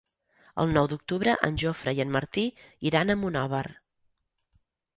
El 0.61 0.71
nou 0.77 0.87
d'octubre 0.93 1.35
en 1.49 1.59
Jofre 1.65 1.93
i 1.99 2.03
en 2.07 2.11
Martí 2.17 2.47
iran 2.93 3.17
a 3.17 3.19
Monòver. 3.27 3.63